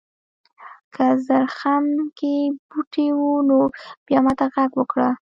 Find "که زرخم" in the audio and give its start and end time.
0.93-1.85